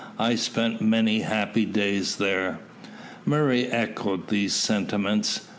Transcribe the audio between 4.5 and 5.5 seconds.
sentiments.